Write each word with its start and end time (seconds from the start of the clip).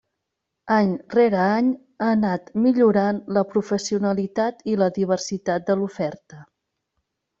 Any 0.75 0.93
rere 1.17 1.41
any 1.55 1.67
ha 2.05 2.07
anat 2.13 2.49
millorant 2.63 3.19
la 3.37 3.43
professionalitat 3.53 4.65
i 4.73 4.79
la 4.85 4.89
diversitat 4.97 5.69
de 5.69 5.77
l'oferta. 5.83 6.41